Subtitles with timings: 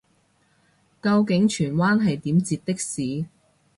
[0.99, 3.27] 究竟荃灣係點截的士